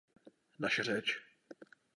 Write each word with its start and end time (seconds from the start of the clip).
Naše 0.59 0.83
řeč. 0.83 1.17